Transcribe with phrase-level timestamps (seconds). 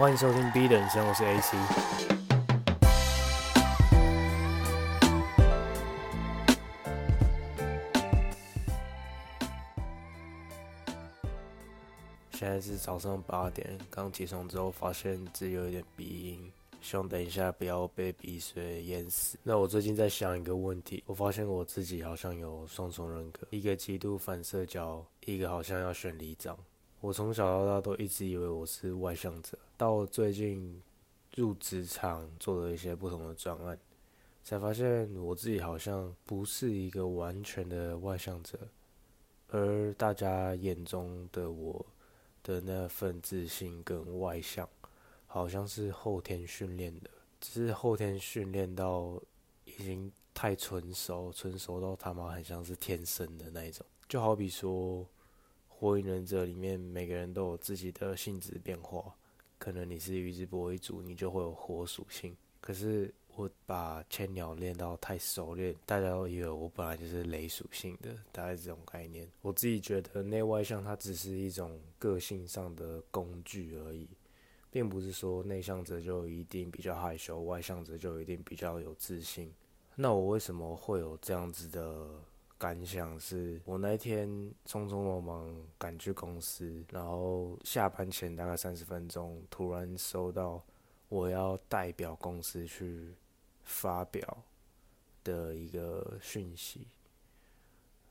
[0.00, 1.58] 欢迎收听 B 的人生，我是 AC。
[12.32, 19.38] 现在是早上八点，刚起床之后发现自己有一点鼻音，希望等一下不要被鼻水淹死。
[19.42, 26.56] 那我最近在想一个问题，我发现我自己好像有双重人格，一个极度反社交，一个好像要选里长。
[27.02, 30.82] 我从小到大都一直以为我是外向者，到最近
[31.34, 33.78] 入职场做了一些不同的专案，
[34.44, 38.58] 才发现我自己好像不是一个完全的外向者，
[39.48, 41.86] 而大家眼中的我
[42.42, 44.68] 的那份自信跟外向，
[45.26, 47.08] 好像是后天训练的，
[47.40, 49.18] 只是后天训练到
[49.64, 55.06] 已经太纯熟，纯熟到他妈很像是天生的那一种，就好比说。
[55.80, 59.14] 火影忍者里面每个人都有自己的性质变化，
[59.58, 62.36] 可能你是宇智波一族，你就会有火属性。
[62.60, 69.26] 可是我把千鸟练到太熟练，大家都以为我本来就是雷属性的，大概是这种概念。
[69.40, 74.06] 我自己觉得内外向它只是一种个性上的工具而已，
[74.70, 79.50] 并不是说内向者就一定比较害羞，外向者就一定比较有自信。
[79.94, 82.06] 那我为什么会有这样子的
[82.60, 84.28] 感想是，我那天
[84.66, 90.62] 匆匆忙忙赶去公司，然后下班前大概三十分钟，突然收到
[91.08, 93.14] 我要代表公司去
[93.64, 94.44] 发表
[95.24, 96.86] 的一个讯息，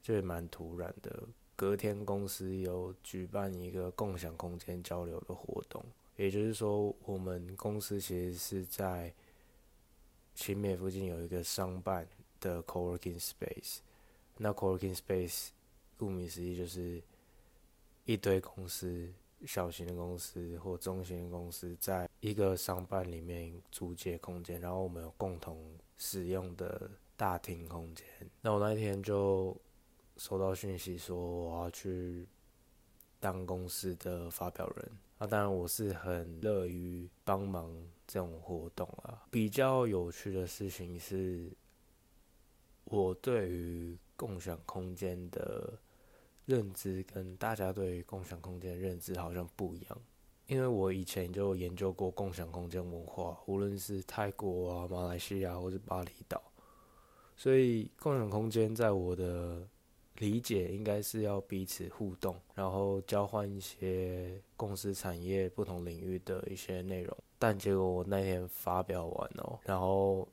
[0.00, 1.24] 就也蛮突然的。
[1.56, 9.12] 隔天公司有举办一个共享空间交流的活动，也就是说，我们公司其实是在
[10.36, 12.06] 勤美附近有一个商办
[12.38, 13.78] 的 coworking space。
[14.38, 15.48] 那 coworking space，
[15.96, 17.02] 顾名思义就是
[18.04, 19.12] 一堆公司，
[19.46, 25.58] 小型的公司或中型的公司，在一个商办里面租借空间，然后我们有共同
[25.96, 28.06] 使用的大厅空间。
[28.42, 29.56] 那我那一天就
[30.16, 32.26] 收到讯息说我要去
[33.18, 37.74] 当公司的发表人，那当然我是很乐于帮忙
[38.06, 39.26] 这种活动啊。
[39.30, 41.50] 比较有趣的事情是，
[42.84, 45.78] 我对于共享空间的
[46.46, 49.98] 认知跟大家对于共享空间的认知好像不一样，
[50.46, 56.40] 因为我以前就研究过共享空间文化，无论是泰国啊、马来西亚或是巴厘岛，
[57.36, 59.66] 所以共享空间在我的
[60.18, 67.16] 理解应该是要彼此互动，然后交换一些公司产业不同领域的一些内容。
[67.38, 70.26] 但结果我那天发表完哦，然后。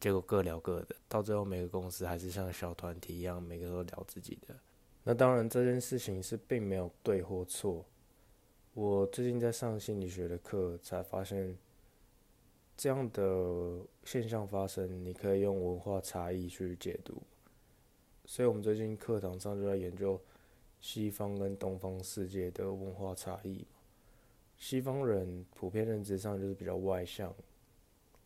[0.00, 4.54] 结果各聊各的，到最后每个公司还是像小团体一样，每个都聊自己的。
[5.02, 7.84] 那当然这件事情是并没有对或错。
[8.74, 11.56] 我最近在上心理学的课，才发现
[12.76, 17.20] 这样的现象发生，你可以用文化差异去解读。
[18.24, 20.20] 所以我们最近课堂上就在研究
[20.80, 23.66] 西方跟东方世界的文化差异。
[24.58, 27.34] 西方人普遍认知上就是比较外向。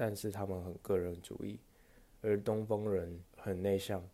[0.04, 1.60] 但是他们很个人主义，
[2.22, 4.04] 而东方人很内向，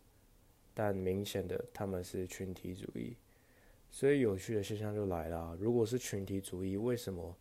[0.71, 3.15] 但明显的他们是群体主义。
[3.89, 7.35] 所以有趣的现象就来了：如果是群体主义，为什么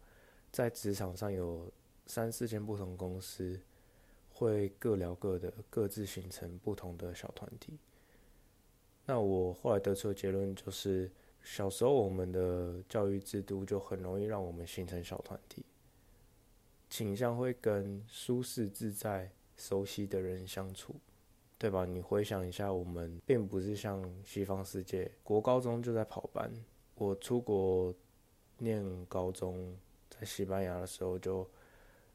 [0.51, 1.71] 在职场上有
[2.07, 3.61] 三四间不同公司
[4.31, 7.79] 会各聊各的，各自形成不同的小团体？
[9.05, 11.11] 那我后来得出的结论就是，
[11.43, 15.67] 小时候我们的教育制度就很容易让我们形成小团体。
[16.91, 20.95] 倾向会跟舒适自在、熟悉的人相处，
[21.59, 21.85] 对吧？
[21.85, 26.51] 你回想一下，我们并不是像西方世界，国高中就在跑班。
[26.95, 27.95] 我出国
[28.59, 29.77] 念高中，
[30.09, 31.49] 在西班牙的时候，就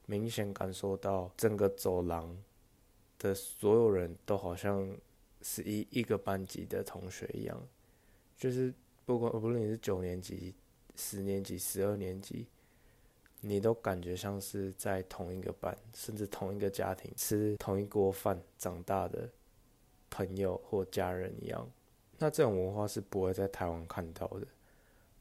[0.05, 2.35] 明显感受到整个走廊
[3.19, 4.97] 的所有人都好像
[5.41, 7.61] 是一一个班级的同学一样，
[8.35, 8.73] 就是
[9.05, 10.55] 不管不论你是九年级、
[10.95, 12.47] 十年级、十二年级。
[13.45, 19.29] 你都感觉像是在同一个班，甚至同一个家庭吃同一锅饭长大的
[20.09, 21.69] 朋友或家人一样。
[22.17, 24.47] 那这种文化是不会在台湾看到的。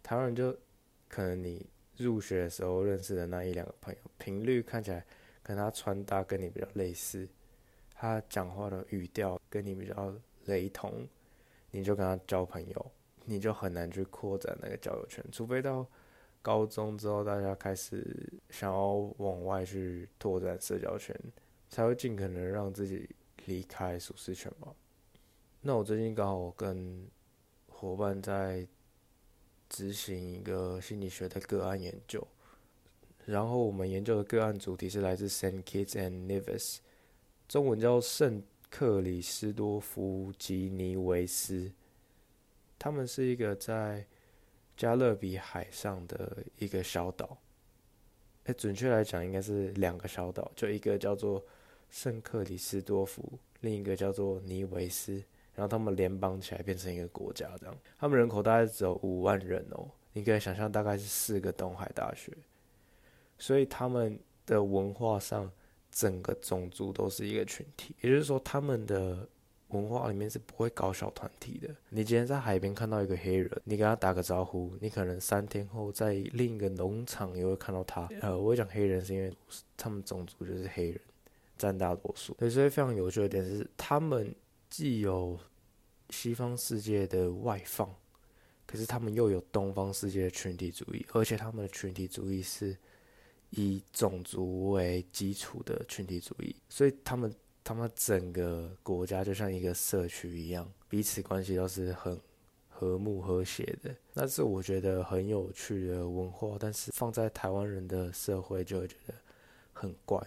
[0.05, 0.57] 台湾人就
[1.09, 1.67] 可能你
[1.97, 5.05] 入学的时候认识的那一两个朋友，频率看起来
[5.43, 7.29] 跟他穿搭跟你比较类似，
[7.93, 10.15] 他讲话的语调跟你比较
[10.45, 11.09] 雷同，
[11.73, 12.91] 你就跟他交朋友，
[13.25, 15.85] 你就很难去扩展那个交友圈，除非到。
[16.43, 18.05] 高中之后，大家开始
[18.51, 21.17] 想要往外去拓展社交圈，
[21.71, 23.09] 才会尽可能让自己
[23.47, 24.75] 离开舒适圈吧。
[25.61, 27.07] 那我最近刚好跟
[27.69, 28.67] 伙伴在
[29.69, 32.27] 执行一个心理学的个案研究，
[33.25, 36.79] 然后我们研究的个案主题是来自 Saint Kitts and Nevis，
[37.49, 41.71] 中文叫圣克里斯多夫吉尼维斯。
[42.79, 44.05] 他们是一个在
[44.83, 47.39] 加勒比海上的一个小岛。
[48.47, 51.41] 哎，准确来讲，应该是两个小岛，就一个叫做
[51.89, 55.23] 圣克里斯多夫，另一个叫做尼维斯。
[55.55, 57.79] 然后他们联邦起来变成一个国家，这样。
[57.97, 62.37] 他们人口大概只有五万人哦，你可以想象，大概是四个东海大学。
[63.39, 65.49] 所以他们的文化上，
[65.93, 69.29] 整个种族都是一个群体，也就是说，他们的
[69.73, 71.69] 文化里面是不会搞小团体的。
[71.89, 78.09] 你今天在海边看到一个黑人，你跟他打个招呼，你可能三天后在另一个农场也会看到他。
[78.21, 79.33] 呃，我会讲黑人是因为
[79.77, 81.01] 他们种族就是黑人
[81.59, 82.37] 占大多数。
[82.49, 84.35] 所以非常有趣的点是，他们
[84.71, 85.39] 既有
[86.11, 87.93] 西方世界的外放，
[88.67, 92.77] 可是他们又有东方世界的群体主义，而且他们的群体主义是。
[93.55, 97.31] 以种族为基础的群体主义，所以他们
[97.73, 102.21] 他们整个国家就像一个社区一样，彼此关系都是很
[102.69, 103.91] 和睦和谐的。
[104.13, 109.15] 那是我觉得很有趣的文化，但是放在台湾人的社会就会觉得
[109.73, 110.23] 很怪。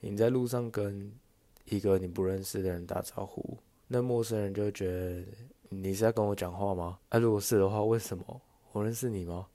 [0.00, 1.12] 你在路上跟
[1.66, 5.22] 一个你不认识的人打招呼，那陌生人就会觉得
[5.68, 6.98] 你是在跟我讲话吗？
[7.10, 8.40] 啊，如果是的话，为什么？
[8.72, 9.46] 我认识你吗？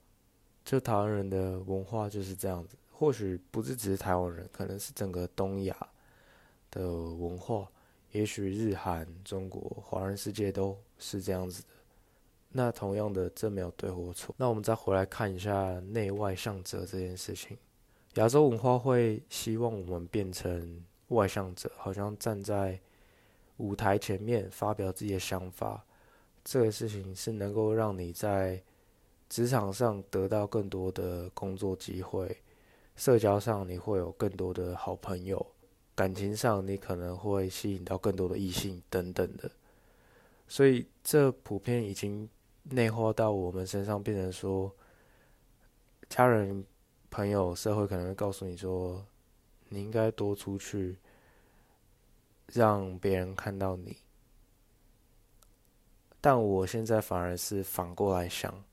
[0.64, 2.76] 就台湾人的文化就是这样子。
[2.92, 5.76] 或许不是只是台湾人，可能是整个东亚
[6.74, 7.68] 的文化，
[8.10, 11.68] 也许日韩、中国、华人世界都是这样子的。
[12.50, 14.34] 那同样的，这没有对或错。
[14.38, 17.56] 那我们再回来看一下内外向者这件事情。
[18.14, 22.78] 亚洲文化会希望我们变成外向者，好像站在
[23.56, 25.84] 舞台前面发表自己的想法。
[26.44, 28.62] 这个事情是能够让你在
[29.28, 32.36] 职场上得到更多的工作机会。
[32.94, 35.44] 社交上你会有更多的好朋友，
[35.94, 39.50] 感情上你可能会吸引到更多的异性等等的，
[40.48, 42.28] 所以这普遍已经
[42.64, 44.74] 内化到我们身上，变成说，
[46.08, 46.64] 家人、
[47.10, 49.04] 朋友、社会可能会告诉你说，
[49.68, 50.98] 你应该多出去，
[52.52, 53.96] 让别人看到你。
[56.20, 58.64] 但我现在反而是反过来想，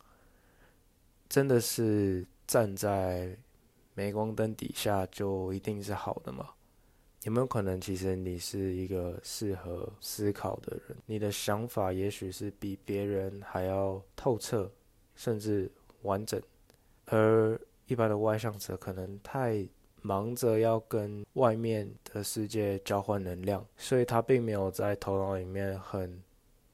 [1.30, 3.38] 真的是站在。
[3.94, 6.52] 镁光灯底下就一定是好的吗？
[7.24, 10.98] 有没有可能，其实你是一个适合思考的人？
[11.06, 14.72] 你的想法也许是比别人还要透彻，
[15.16, 15.72] 甚至
[16.02, 16.42] 完整。
[17.06, 19.68] 而一般的外向者可能太
[20.02, 26.22] 忙着要跟外面的世界交换能量，所以他并没有在头脑里面很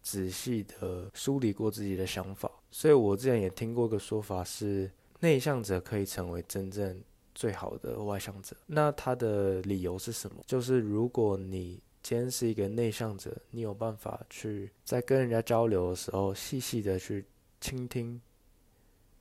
[0.02, 2.50] 仔细的梳理过自己的想法。
[2.72, 4.92] 所以我之前也听过一个说法是。
[5.20, 7.02] 内向者可以成为真正
[7.38, 10.44] 最好的外向者，那他的理由是什么？
[10.48, 17.24] 就是如果你今天是一个内向者，你有办法去在跟人家交流的时候，细细的去
[17.62, 18.20] 倾听、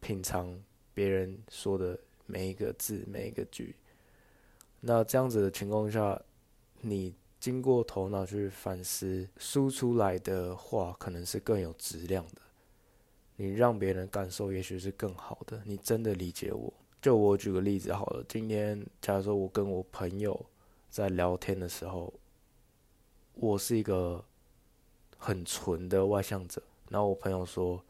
[0.00, 0.58] 品尝
[0.94, 3.76] 别人说的每一个字、每一个句。
[4.80, 6.18] 那这样子的情况下，
[6.80, 12.40] 你经过头脑去反思，输出来的话，可能是更有质量的。
[13.36, 15.60] 你让别人感受也许是更好的。
[15.66, 16.72] 你真的理解我。
[17.06, 20.44] 就我举个例子好了，今天假如说我跟我朋友
[20.90, 22.12] 在聊天的时候，
[23.34, 24.24] 我是一个
[25.16, 27.80] 很纯的外向者，然后我朋友说：“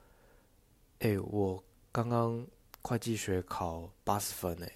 [1.00, 2.46] 哎，我刚刚
[2.82, 4.70] 会计学考八十分哎，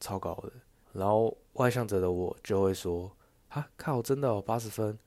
[0.00, 0.50] 超高的。”
[0.92, 3.08] 然后外向者的我就会说
[3.46, 4.98] ：“哈，靠，真的有八十分？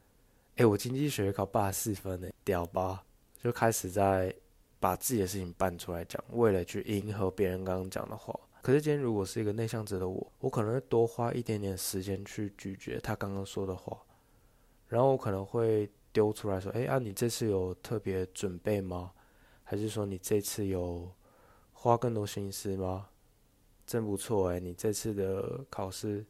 [0.56, 3.04] 哎，我经济学考八十四分哎，屌吧？”
[3.44, 4.34] 就开始在。
[4.80, 8.34] 把自己的事情搬出来讲，为了去迎合别人刚刚讲的话。
[8.62, 13.98] 可是今天如果是一个内向者的我，我可能会多花一点点时间去咀嚼他刚刚说的话，
[14.88, 19.12] 然后我可能会丢出来说：“哎啊，你这次有特别准备吗？
[19.64, 21.12] 还是说你这次有
[21.74, 23.08] 花更多心思吗？
[23.88, 26.26] 真不错哎，你这次的考试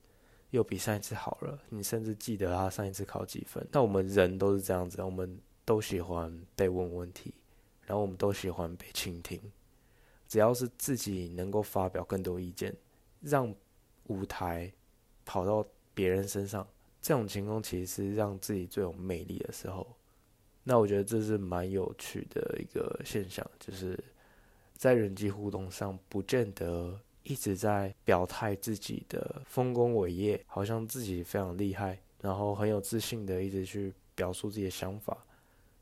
[0.51, 3.67] 又比上一次好了，你甚至记得他上一次考几分。
[3.71, 7.33] 那我们人都是这样子，我们都喜欢被问问题。”
[7.83, 9.41] 然后我们都喜欢被倾听，
[10.31, 12.73] 只要是自己能够发表更多意见，
[13.19, 13.53] 让
[14.07, 14.71] 舞台
[15.25, 16.65] 跑到别人身上，
[17.01, 19.85] 这种情况其实是让自己最有魅力的时候。
[20.63, 24.01] 那我觉得这是蛮有趣的一个现象，就是
[24.73, 35.25] 在人际互动上，不见得一直在表态自己的丰功伟业，好像自己非常厉害，然后很有自信的一直去表述自己的想法。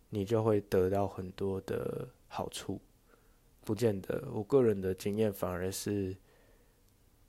[0.09, 2.81] 你就会得到很多的好处，
[3.63, 4.27] 不见得。
[4.31, 6.15] 我个人的经验反而是，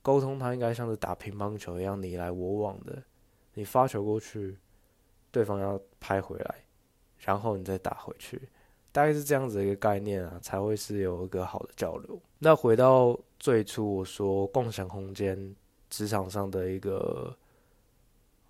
[0.02, 3.02] 沟通它应该像是打乒乓球一样你来我往的，
[3.54, 4.56] 你发球过去，
[5.30, 6.64] 对方要拍回来，
[7.18, 8.48] 然后你再打回去，
[8.92, 12.20] 大概是这样子一个概念啊，才会是有一个好的交流。
[12.38, 15.54] 那回到最初我说共享空间
[15.90, 17.36] 职场上的一个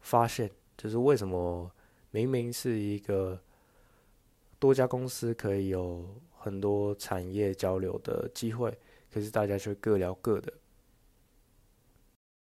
[0.00, 1.70] 发现，就是为什么
[2.12, 3.40] 明明是一个
[4.58, 6.06] 多家公司可以有
[6.42, 8.74] 很多产业交流的机会，
[9.12, 10.50] 可是大家却各聊各的。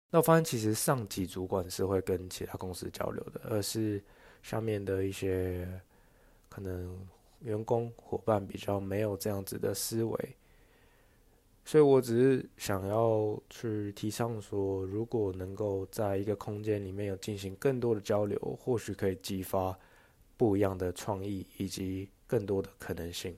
[0.10, 4.04] 那我发现，其实上级主管是会跟其他公司交流的，而是
[4.44, 5.66] 下面的一些
[6.50, 7.00] 可能
[7.40, 10.36] 员工伙伴比较没有这样子的思维。
[11.64, 19.78] 所以我只是想要去提倡说，如果能够在一个空间里面有进行更多的交流，或许可以激发
[20.38, 23.36] 不一样的创意以及更多的可能性。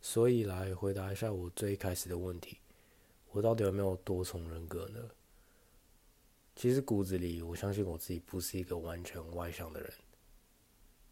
[0.00, 2.58] 所以来回答一下我最开始的问题：
[3.32, 5.00] 我到底有没有多重人格呢？
[6.54, 9.92] 其实骨子里，我相信我自己不是一个完全外向的人，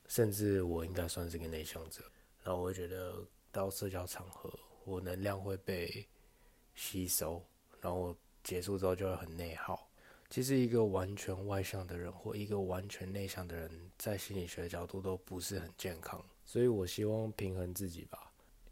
[0.08, 2.02] 甚至我应该算是个内向者。
[2.42, 4.52] 然后我会觉得到社交场合，
[4.84, 6.06] 我能量会被
[6.74, 7.44] 吸收，
[7.80, 9.88] 然后结束之后就会很内耗。
[10.30, 16.24] 其实一个完全外向的人或一个完全内向的人，在心理学角度都不是很健康。
[16.44, 18.25] 所以我希望平衡自己吧。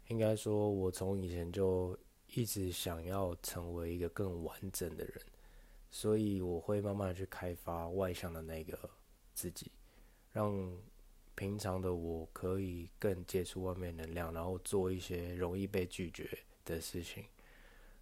[0.07, 1.97] 应该说，我从以前就
[2.27, 5.21] 一直想要成为一个更完整的人。
[5.91, 8.77] 所以我会慢慢去开发外向的那个
[9.33, 9.71] 自己，
[10.33, 10.77] 让
[11.35, 17.23] 平常的我可以更接触外面能量，然后做一些容易被拒绝的事情。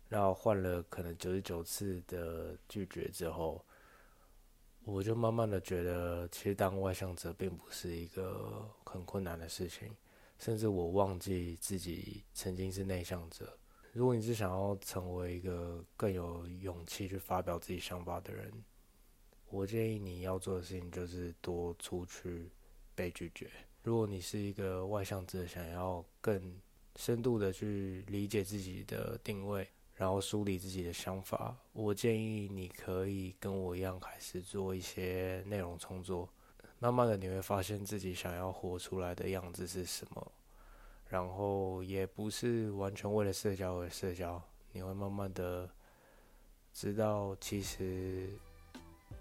[0.09, 3.63] 然后换了可能九十九次的拒绝之后，
[4.83, 9.95] 我就慢慢的觉得，其实当外向者并不是一个很困难的事情，
[10.39, 13.57] 甚至我忘记自己曾经是内向者。
[13.91, 18.51] 如果你是想要成为一个更有勇气去发表自己想法的人，
[19.49, 22.49] 我建议你要做的事情就是多出去
[22.95, 23.51] 被拒绝。
[23.83, 26.59] 如果你是一个外向者，想要更
[26.95, 36.27] 深度的去理解自己的定位，然后梳理自己的想法，我建议你可以跟我一样开始做一些内容创作。
[36.83, 40.31] 慢慢的你会发现自己想要活出来的样子是什么。
[41.07, 44.41] 然后也不是完全为了社交而社交，
[44.73, 45.69] 你会慢慢的
[46.73, 48.27] 知道，其实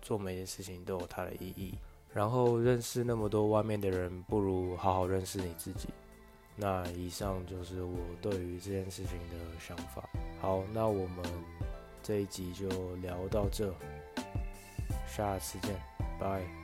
[0.01, 1.79] 做每件事情都有它的意义。
[2.13, 5.89] 然后认识那么多外面的人，不如好好认识你自己。
[6.57, 10.09] 那以上就是我对于这件事情的想法。
[10.41, 11.25] 好，那我们
[12.03, 13.73] 这一集就聊到这，
[15.07, 15.77] 下次见，
[16.19, 16.62] 拜。